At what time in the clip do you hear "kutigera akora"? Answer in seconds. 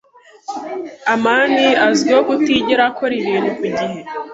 2.27-3.13